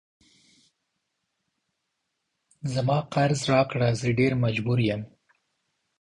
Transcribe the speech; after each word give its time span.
زما 2.73 2.97
قرض 3.13 3.41
راکړه 3.51 3.89
زه 3.99 4.07
ډیر 4.19 4.31
مجبور 4.43 4.79
یم 4.89 5.01